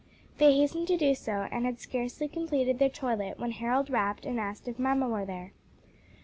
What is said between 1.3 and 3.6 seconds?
and had scarcely completed their toilet when